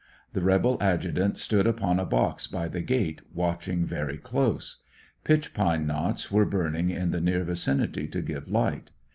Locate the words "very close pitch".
3.85-5.53